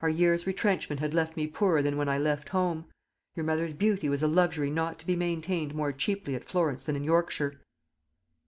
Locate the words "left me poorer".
1.12-1.82